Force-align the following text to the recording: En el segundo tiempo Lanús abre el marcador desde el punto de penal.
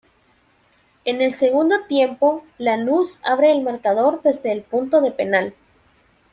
En 1.05 1.21
el 1.21 1.31
segundo 1.31 1.83
tiempo 1.87 2.43
Lanús 2.57 3.19
abre 3.23 3.51
el 3.51 3.61
marcador 3.61 4.23
desde 4.23 4.51
el 4.51 4.63
punto 4.63 4.99
de 4.99 5.11
penal. 5.11 5.53